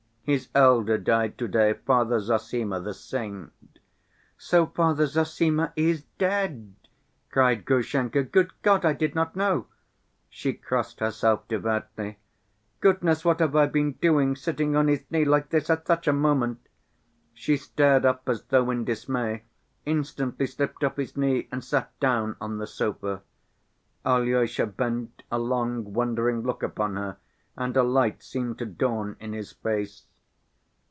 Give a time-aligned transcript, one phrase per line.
[0.23, 3.51] "His elder died to‐day, Father Zossima, the saint."
[4.37, 6.75] "So Father Zossima is dead,"
[7.31, 8.21] cried Grushenka.
[8.23, 9.65] "Good God, I did not know!"
[10.29, 12.19] She crossed herself devoutly.
[12.81, 16.13] "Goodness, what have I been doing, sitting on his knee like this at such a
[16.13, 16.59] moment!"
[17.33, 19.43] She started up as though in dismay,
[19.87, 23.23] instantly slipped off his knee and sat down on the sofa.
[24.05, 27.17] Alyosha bent a long wondering look upon her
[27.57, 30.05] and a light seemed to dawn in his face.